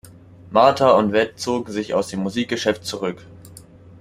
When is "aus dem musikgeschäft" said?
1.93-2.83